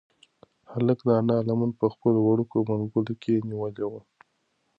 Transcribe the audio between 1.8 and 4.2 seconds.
خپلو وړوکو منگولو کې نیولې وه.